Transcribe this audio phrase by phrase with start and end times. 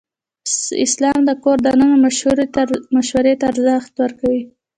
[0.85, 1.97] اسلام د کور دننه
[2.99, 4.41] مشورې ته ارزښت ورکوي.